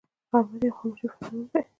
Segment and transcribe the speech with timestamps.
[0.29, 1.61] غرمه د یوې خاموشې فضا نوم دی